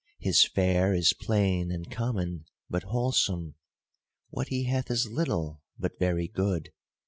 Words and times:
His 0.17 0.43
fare 0.47 0.95
is 0.95 1.13
plain, 1.13 1.71
and 1.71 1.91
common, 1.91 2.45
but 2.71 2.81
wholesome. 2.85 3.53
What 4.31 4.47
he 4.47 4.63
hath 4.63 4.89
is 4.89 5.05
little, 5.07 5.61
but 5.77 5.99
very 5.99 6.27
good. 6.27 6.71